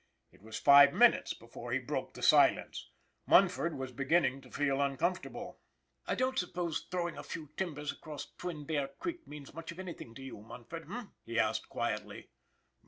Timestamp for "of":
9.71-9.77